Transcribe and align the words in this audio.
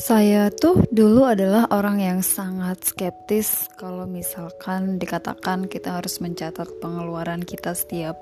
Saya 0.00 0.48
tuh 0.48 0.88
dulu 0.88 1.28
adalah 1.28 1.68
orang 1.68 2.00
yang 2.00 2.18
sangat 2.24 2.80
skeptis 2.88 3.68
kalau 3.76 4.08
misalkan 4.08 4.96
dikatakan 4.96 5.68
kita 5.68 6.00
harus 6.00 6.24
mencatat 6.24 6.64
pengeluaran 6.80 7.44
kita 7.44 7.76
setiap 7.76 8.16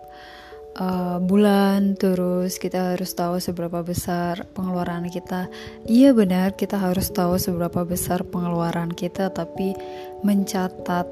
uh, 0.75 1.23
bulan, 1.23 1.95
terus 1.95 2.59
kita 2.59 2.99
harus 2.99 3.15
tahu 3.15 3.39
seberapa 3.39 3.87
besar 3.87 4.43
pengeluaran 4.59 5.07
kita. 5.07 5.47
Iya 5.87 6.19
benar, 6.19 6.59
kita 6.59 6.83
harus 6.83 7.15
tahu 7.15 7.39
seberapa 7.39 7.87
besar 7.87 8.27
pengeluaran 8.27 8.91
kita, 8.91 9.31
tapi 9.31 9.79
mencatat 10.27 11.07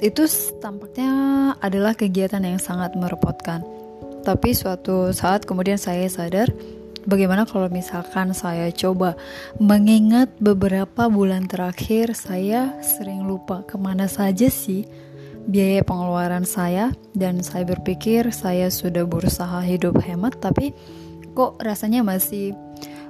itu 0.00 0.24
tampaknya 0.56 1.12
adalah 1.60 1.92
kegiatan 1.92 2.40
yang 2.40 2.56
sangat 2.56 2.96
merepotkan. 2.96 3.60
Tapi 4.24 4.56
suatu 4.56 5.12
saat 5.12 5.44
kemudian 5.44 5.76
saya 5.76 6.08
sadar 6.08 6.48
Bagaimana 7.08 7.48
kalau 7.48 7.72
misalkan 7.72 8.36
saya 8.36 8.68
coba 8.68 9.16
mengingat 9.56 10.28
beberapa 10.44 11.08
bulan 11.08 11.48
terakhir 11.48 12.12
saya 12.12 12.76
sering 12.84 13.24
lupa 13.24 13.64
ke 13.64 13.80
mana 13.80 14.04
saja 14.04 14.52
sih 14.52 14.84
biaya 15.48 15.80
pengeluaran 15.80 16.44
saya 16.44 16.92
dan 17.16 17.40
saya 17.40 17.64
berpikir 17.64 18.28
saya 18.28 18.68
sudah 18.68 19.08
berusaha 19.08 19.64
hidup 19.64 19.96
hemat 20.04 20.36
tapi 20.36 20.76
kok 21.32 21.56
rasanya 21.64 22.04
masih 22.04 22.52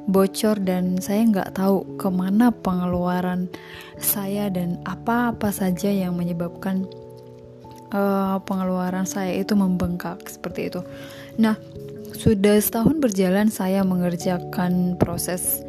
bocor 0.07 0.63
dan 0.63 1.03
saya 1.03 1.27
nggak 1.27 1.59
tahu 1.59 1.99
ke 1.99 2.07
mana 2.07 2.55
pengeluaran 2.55 3.51
saya 3.99 4.47
dan 4.47 4.79
apa-apa 4.87 5.51
saja 5.51 5.91
yang 5.91 6.15
menyebabkan 6.15 6.87
uh, 7.91 8.39
pengeluaran 8.47 9.11
saya 9.11 9.35
itu 9.35 9.59
membengkak 9.59 10.23
seperti 10.31 10.71
itu. 10.71 10.81
Nah, 11.37 11.59
sudah 12.19 12.59
setahun 12.59 12.99
berjalan 12.99 13.47
saya 13.47 13.87
mengerjakan 13.87 14.99
proses 14.99 15.63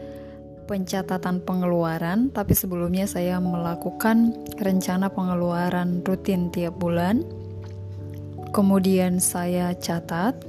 pencatatan 0.66 1.46
pengeluaran, 1.46 2.34
tapi 2.34 2.58
sebelumnya 2.58 3.06
saya 3.06 3.38
melakukan 3.38 4.34
rencana 4.58 5.14
pengeluaran 5.14 6.02
rutin 6.02 6.50
tiap 6.50 6.74
bulan. 6.82 7.22
Kemudian 8.50 9.22
saya 9.22 9.78
catat 9.78 10.42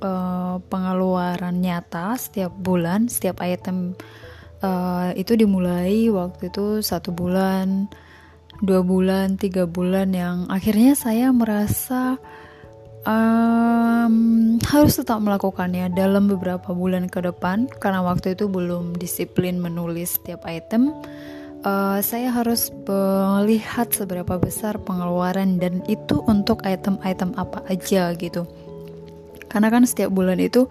uh, 0.00 0.56
pengeluaran 0.72 1.60
nyata 1.60 2.16
setiap 2.16 2.56
bulan, 2.56 3.12
setiap 3.12 3.44
item 3.44 3.92
uh, 4.64 5.12
itu 5.12 5.36
dimulai 5.36 6.08
waktu 6.08 6.48
itu 6.48 6.80
satu 6.80 7.12
bulan, 7.12 7.92
dua 8.64 8.80
bulan, 8.80 9.36
tiga 9.36 9.68
bulan 9.68 10.16
yang 10.16 10.48
akhirnya 10.48 10.96
saya 10.96 11.28
merasa 11.28 12.16
um, 13.06 14.58
harus 14.62 14.98
tetap 14.98 15.18
melakukannya 15.22 15.90
dalam 15.92 16.30
beberapa 16.30 16.74
bulan 16.74 17.10
ke 17.10 17.22
depan 17.22 17.66
karena 17.78 18.02
waktu 18.02 18.34
itu 18.38 18.46
belum 18.46 18.98
disiplin 18.98 19.58
menulis 19.58 20.18
setiap 20.18 20.46
item. 20.46 20.94
Uh, 21.62 22.02
saya 22.02 22.34
harus 22.34 22.74
melihat 22.90 23.86
seberapa 23.94 24.34
besar 24.34 24.82
pengeluaran 24.82 25.62
dan 25.62 25.78
itu 25.86 26.18
untuk 26.26 26.58
item-item 26.66 27.30
apa 27.38 27.62
aja 27.70 28.10
gitu. 28.18 28.50
Karena 29.46 29.70
kan 29.70 29.86
setiap 29.86 30.10
bulan 30.10 30.42
itu 30.42 30.66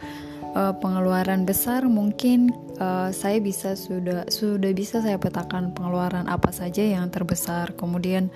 uh, 0.51 0.75
pengeluaran 0.75 1.47
besar 1.47 1.87
mungkin 1.87 2.51
uh, 2.75 3.07
saya 3.15 3.39
bisa 3.39 3.79
sudah 3.79 4.27
sudah 4.27 4.75
bisa 4.75 4.99
saya 4.99 5.15
petakan 5.15 5.71
pengeluaran 5.71 6.27
apa 6.27 6.51
saja 6.51 6.83
yang 6.83 7.07
terbesar. 7.07 7.71
Kemudian 7.79 8.27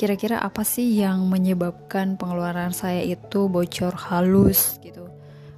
kira-kira 0.00 0.40
apa 0.40 0.64
sih 0.64 0.96
yang 0.96 1.28
menyebabkan 1.28 2.16
pengeluaran 2.16 2.72
saya 2.72 3.04
itu 3.04 3.52
bocor 3.52 3.92
halus 3.92 4.80
gitu 4.80 5.04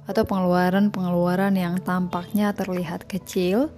atau 0.03 0.27
pengeluaran-pengeluaran 0.27 1.55
yang 1.55 1.79
tampaknya 1.79 2.51
terlihat 2.51 3.07
kecil 3.07 3.71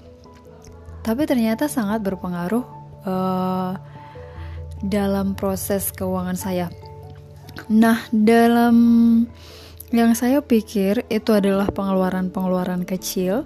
tapi 1.06 1.30
ternyata 1.30 1.70
sangat 1.70 2.02
berpengaruh 2.02 2.66
uh, 3.06 3.78
dalam 4.82 5.38
proses 5.38 5.94
keuangan 5.94 6.34
saya. 6.34 6.74
Nah, 7.70 8.02
dalam 8.10 8.76
yang 9.94 10.18
saya 10.18 10.42
pikir 10.42 11.06
itu 11.14 11.30
adalah 11.30 11.70
pengeluaran-pengeluaran 11.70 12.90
kecil. 12.90 13.46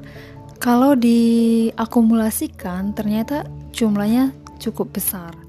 Kalau 0.59 0.95
diakumulasikan, 0.95 2.95
ternyata 2.95 3.43
jumlahnya 3.75 4.31
cukup 4.59 4.95
besar. 4.95 5.48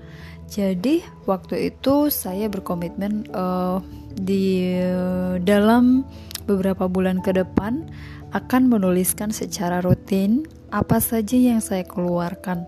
Jadi 0.51 1.07
waktu 1.31 1.71
itu 1.71 2.11
saya 2.11 2.51
berkomitmen 2.51 3.31
uh, 3.31 3.79
di 4.19 4.75
uh, 4.83 5.39
dalam 5.39 6.03
beberapa 6.51 6.91
bulan 6.91 7.23
ke 7.23 7.31
depan 7.31 7.87
akan 8.35 8.67
menuliskan 8.67 9.31
secara 9.31 9.79
rutin 9.79 10.43
apa 10.75 10.99
saja 10.99 11.39
yang 11.39 11.63
saya 11.63 11.87
keluarkan. 11.87 12.67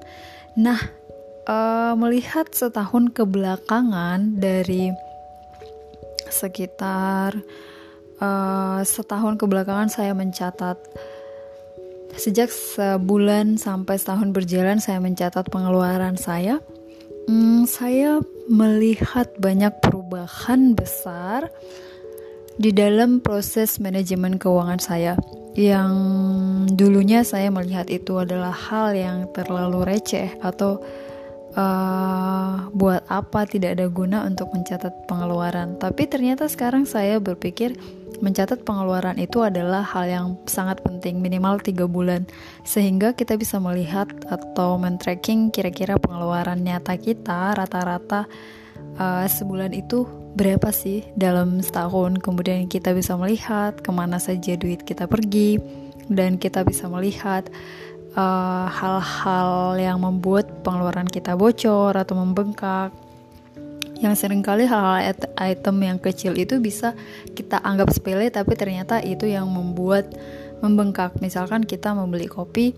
Nah, 0.54 0.78
uh, 1.50 1.98
melihat 1.98 2.50
setahun 2.54 3.10
kebelakangan 3.10 4.38
dari 4.38 4.94
sekitar 6.31 7.34
uh, 8.22 8.81
setahun 8.87 9.42
kebelakangan 9.42 9.91
saya 9.91 10.15
mencatat 10.15 10.78
sejak 12.15 12.48
sebulan 12.48 13.59
sampai 13.59 13.97
setahun 13.98 14.31
berjalan 14.31 14.78
saya 14.78 15.00
mencatat 15.00 15.48
pengeluaran 15.48 16.15
saya 16.15 16.62
Hmm, 17.31 17.62
saya 17.71 18.19
melihat 18.50 19.31
banyak 19.38 19.78
perubahan 19.78 20.75
besar 20.75 21.47
di 22.59 22.75
dalam 22.75 23.22
proses 23.22 23.78
manajemen 23.78 24.37
keuangan 24.43 24.83
saya. 24.83 25.15
Yang 25.53 25.93
dulunya 26.75 27.22
saya 27.22 27.53
melihat 27.53 27.87
itu 27.93 28.19
adalah 28.19 28.50
hal 28.50 28.97
yang 28.97 29.28
terlalu 29.37 29.84
receh 29.84 30.34
atau 30.41 30.81
uh, 31.55 32.72
buat 32.72 33.05
apa 33.09 33.44
tidak 33.44 33.78
ada 33.78 33.87
guna 33.93 34.25
untuk 34.25 34.50
mencatat 34.50 35.06
pengeluaran. 35.06 35.77
Tapi 35.77 36.09
ternyata 36.09 36.49
sekarang 36.49 36.89
saya 36.89 37.21
berpikir 37.21 37.77
mencatat 38.22 38.62
pengeluaran 38.62 39.19
itu 39.19 39.43
adalah 39.43 39.83
hal 39.83 40.06
yang 40.06 40.27
sangat 40.47 40.78
penting 40.87 41.19
minimal 41.19 41.59
tiga 41.59 41.91
bulan. 41.91 42.25
Sehingga 42.62 43.19
kita 43.19 43.34
bisa 43.34 43.59
melihat 43.59 44.06
atau 44.31 44.78
men-tracking 44.78 45.50
kira-kira 45.50 45.99
pengeluaran 45.99 46.62
nyata 46.62 46.94
kita 46.94 47.59
rata-rata 47.59 48.31
uh, 48.97 49.27
sebulan 49.27 49.75
itu 49.75 50.06
berapa 50.38 50.71
sih 50.71 51.03
dalam 51.19 51.59
setahun. 51.59 52.22
Kemudian 52.22 52.71
kita 52.71 52.94
bisa 52.94 53.19
melihat 53.19 53.77
ke 53.83 53.91
mana 53.91 54.22
saja 54.22 54.54
duit 54.54 54.87
kita 54.87 55.10
pergi 55.10 55.59
dan 56.09 56.39
kita 56.39 56.66
bisa 56.66 56.91
melihat 56.91 57.47
eh, 58.12 58.66
hal-hal 58.69 59.77
uh, 59.77 59.81
yang 59.81 60.03
membuat 60.03 60.65
pengeluaran 60.66 61.09
kita 61.09 61.39
bocor 61.39 61.94
atau 61.94 62.15
membengkak 62.19 62.93
yang 64.02 64.18
sering 64.18 64.42
kali 64.42 64.66
hal-hal 64.66 65.14
item 65.38 65.76
yang 65.78 66.02
kecil 66.02 66.34
itu 66.34 66.58
bisa 66.58 66.98
kita 67.38 67.62
anggap 67.62 67.94
sepele 67.94 68.26
tapi 68.34 68.58
ternyata 68.58 68.98
itu 68.98 69.30
yang 69.30 69.46
membuat 69.46 70.10
membengkak 70.58 71.14
misalkan 71.22 71.62
kita 71.62 71.94
membeli 71.94 72.26
kopi 72.26 72.74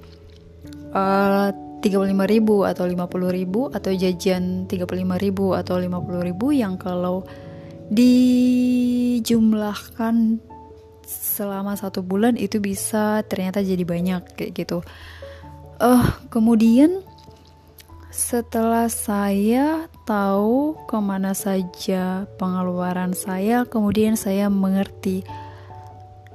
uh, 0.92 1.48
35.000 1.80 2.68
atau 2.72 2.84
50.000 2.88 3.76
atau 3.76 3.92
jajan 3.92 4.64
35.000 4.68 5.60
atau 5.60 5.76
50.000 5.76 6.52
yang 6.56 6.80
kalau 6.80 7.28
dijumlahkan 7.92 10.40
selama 11.04 11.76
satu 11.76 12.00
bulan 12.00 12.40
itu 12.40 12.56
bisa 12.56 13.20
ternyata 13.28 13.60
jadi 13.60 13.84
banyak 13.84 14.32
kayak 14.32 14.56
gitu. 14.56 14.80
Uh, 15.76 16.08
kemudian 16.32 17.04
setelah 18.14 18.86
saya 18.86 19.90
tahu 20.06 20.78
ke 20.86 20.98
mana 21.02 21.34
saja 21.34 22.30
pengeluaran 22.38 23.10
saya, 23.10 23.66
kemudian 23.66 24.14
saya 24.14 24.46
mengerti 24.46 25.26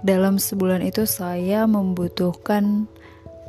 dalam 0.04 0.36
sebulan 0.36 0.84
itu 0.84 1.08
saya 1.08 1.64
membutuhkan 1.64 2.84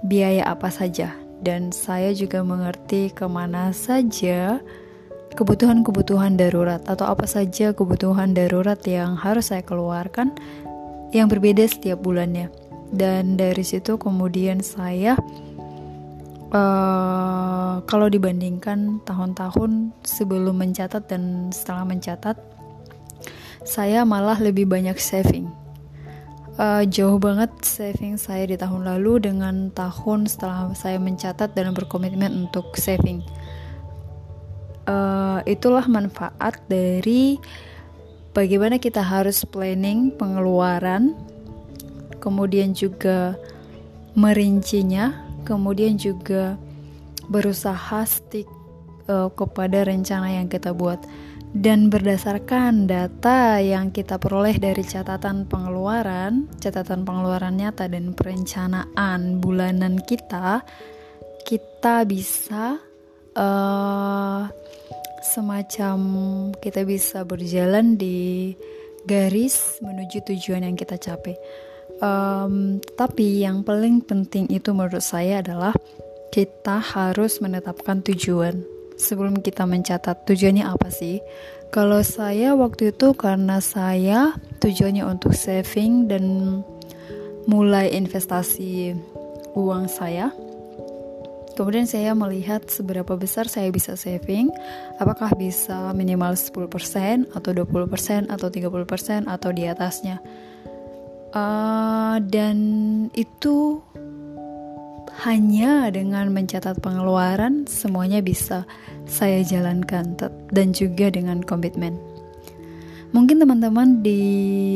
biaya 0.06 0.46
apa 0.46 0.70
saja, 0.70 1.10
dan 1.42 1.74
saya 1.74 2.14
juga 2.14 2.46
mengerti 2.46 3.10
ke 3.10 3.26
mana 3.26 3.74
saja 3.74 4.62
kebutuhan-kebutuhan 5.34 6.38
darurat 6.38 6.86
atau 6.86 7.10
apa 7.10 7.26
saja 7.26 7.74
kebutuhan 7.74 8.30
darurat 8.30 8.78
yang 8.86 9.18
harus 9.18 9.50
saya 9.50 9.66
keluarkan 9.66 10.38
yang 11.10 11.26
berbeda 11.26 11.66
setiap 11.66 11.98
bulannya. 11.98 12.46
Dan 12.90 13.38
dari 13.38 13.62
situ 13.62 13.98
kemudian 13.98 14.62
saya 14.62 15.18
uh, 16.50 17.82
kalau 17.86 18.06
dibandingkan 18.10 19.02
tahun-tahun 19.06 19.94
sebelum 20.02 20.58
mencatat 20.58 21.06
dan 21.06 21.48
setelah 21.54 21.86
mencatat, 21.86 22.36
saya 23.62 24.02
malah 24.02 24.38
lebih 24.38 24.66
banyak 24.66 24.98
saving. 24.98 25.48
Uh, 26.60 26.84
jauh 26.84 27.16
banget 27.16 27.48
saving 27.64 28.20
saya 28.20 28.44
di 28.44 28.58
tahun 28.58 28.84
lalu 28.84 29.32
dengan 29.32 29.72
tahun 29.72 30.28
setelah 30.28 30.76
saya 30.76 31.00
mencatat 31.00 31.56
dan 31.56 31.72
berkomitmen 31.72 32.48
untuk 32.48 32.76
saving. 32.76 33.24
Uh, 34.84 35.40
itulah 35.46 35.86
manfaat 35.86 36.60
dari 36.68 37.38
bagaimana 38.36 38.76
kita 38.76 39.00
harus 39.00 39.46
planning 39.46 40.12
pengeluaran, 40.18 41.16
kemudian 42.20 42.76
juga 42.76 43.38
merincinya 44.18 45.29
kemudian 45.46 45.96
juga 46.00 46.56
berusaha 47.30 48.02
stick 48.06 48.48
uh, 49.06 49.30
kepada 49.32 49.86
rencana 49.86 50.40
yang 50.40 50.50
kita 50.50 50.74
buat 50.74 51.02
dan 51.50 51.90
berdasarkan 51.90 52.86
data 52.86 53.58
yang 53.58 53.90
kita 53.90 54.22
peroleh 54.22 54.54
dari 54.62 54.86
catatan 54.86 55.50
pengeluaran, 55.50 56.46
catatan 56.62 57.02
pengeluaran 57.02 57.58
nyata 57.58 57.90
dan 57.90 58.14
perencanaan 58.14 59.42
bulanan 59.42 59.98
kita, 59.98 60.62
kita 61.42 62.06
bisa 62.06 62.78
uh, 63.34 64.46
semacam 65.20 65.98
kita 66.62 66.86
bisa 66.86 67.26
berjalan 67.26 67.98
di 67.98 68.54
garis 69.04 69.82
menuju 69.82 70.22
tujuan 70.30 70.62
yang 70.62 70.78
kita 70.78 71.02
capai. 71.02 71.34
Um, 72.00 72.80
tapi 72.96 73.44
yang 73.44 73.60
paling 73.60 74.00
penting 74.00 74.48
itu 74.48 74.72
menurut 74.72 75.04
saya 75.04 75.44
adalah 75.44 75.76
kita 76.32 76.80
harus 76.80 77.44
menetapkan 77.44 78.00
tujuan 78.00 78.64
sebelum 78.96 79.40
kita 79.44 79.68
mencatat 79.68 80.24
tujuannya 80.24 80.64
apa 80.64 80.88
sih? 80.88 81.20
Kalau 81.70 82.00
saya 82.02 82.56
waktu 82.58 82.90
itu 82.90 83.14
karena 83.14 83.60
saya 83.62 84.34
tujuannya 84.58 85.06
untuk 85.06 85.36
saving 85.36 86.08
dan 86.10 86.24
mulai 87.46 87.94
investasi 87.94 88.96
uang 89.54 89.86
saya. 89.86 90.34
Kemudian 91.54 91.84
saya 91.84 92.16
melihat 92.16 92.64
seberapa 92.72 93.20
besar 93.20 93.44
saya 93.44 93.68
bisa 93.68 93.92
saving, 93.92 94.48
apakah 94.96 95.28
bisa 95.36 95.92
minimal 95.92 96.32
10% 96.32 97.28
atau 97.36 97.50
20% 97.52 98.32
atau 98.32 98.48
30% 98.48 99.28
atau 99.28 99.50
di 99.52 99.68
atasnya. 99.68 100.24
Uh, 101.30 102.18
dan 102.26 102.58
itu 103.14 103.78
hanya 105.22 105.92
dengan 105.92 106.32
mencatat 106.32 106.80
pengeluaran 106.80 107.68
semuanya 107.68 108.24
bisa 108.24 108.64
saya 109.04 109.44
jalankan 109.44 110.16
dan 110.50 110.72
juga 110.72 111.12
dengan 111.12 111.44
komitmen. 111.44 111.98
Mungkin 113.10 113.42
teman-teman 113.42 114.06
di 114.06 114.22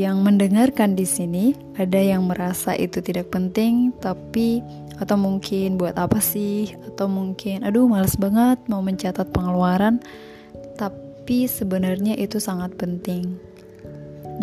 yang 0.02 0.26
mendengarkan 0.26 0.98
di 0.98 1.06
sini 1.06 1.54
ada 1.78 2.02
yang 2.02 2.26
merasa 2.26 2.74
itu 2.74 2.98
tidak 2.98 3.30
penting 3.30 3.94
tapi 4.02 4.58
atau 4.98 5.14
mungkin 5.14 5.78
buat 5.78 5.94
apa 5.94 6.18
sih 6.18 6.74
atau 6.90 7.06
mungkin 7.06 7.62
aduh 7.62 7.86
males 7.86 8.18
banget 8.18 8.58
mau 8.66 8.82
mencatat 8.82 9.30
pengeluaran 9.30 10.02
tapi 10.74 11.46
sebenarnya 11.46 12.18
itu 12.18 12.42
sangat 12.42 12.74
penting. 12.74 13.38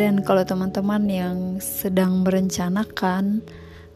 Dan 0.01 0.25
kalau 0.25 0.41
teman-teman 0.41 1.05
yang 1.05 1.37
sedang 1.61 2.25
merencanakan 2.25 3.45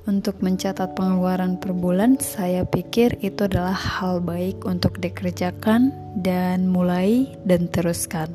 untuk 0.05 0.37
mencatat 0.37 0.93
pengeluaran 0.93 1.57
per 1.57 1.73
bulan, 1.73 2.21
saya 2.21 2.61
pikir 2.61 3.17
itu 3.25 3.49
adalah 3.49 3.73
hal 3.73 4.21
baik 4.21 4.69
untuk 4.69 5.01
dikerjakan 5.01 5.89
dan 6.21 6.69
mulai 6.69 7.25
dan 7.49 7.65
teruskan. 7.73 8.29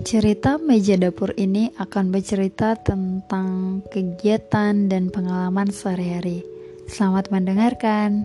Cerita 0.00 0.56
meja 0.56 0.96
dapur 0.96 1.36
ini 1.36 1.68
akan 1.76 2.16
bercerita 2.16 2.80
tentang 2.80 3.84
kegiatan 3.92 4.88
dan 4.88 5.12
pengalaman 5.12 5.68
sehari-hari. 5.68 6.40
Selamat 6.88 7.28
mendengarkan. 7.28 8.24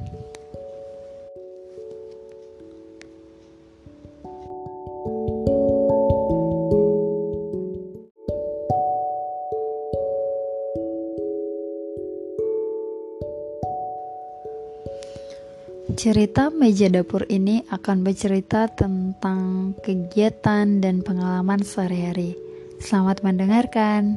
Cerita 16.08 16.48
meja 16.48 16.88
dapur 16.88 17.28
ini 17.28 17.68
akan 17.68 18.08
bercerita 18.08 18.72
tentang 18.72 19.76
kegiatan 19.84 20.80
dan 20.80 21.04
pengalaman 21.04 21.60
sehari-hari. 21.60 22.32
Selamat 22.80 23.28
mendengarkan. 23.28 24.16